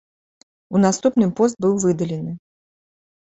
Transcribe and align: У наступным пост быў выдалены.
У 0.77 0.79
наступным 0.85 1.33
пост 1.39 1.55
быў 1.65 1.77
выдалены. 1.83 2.33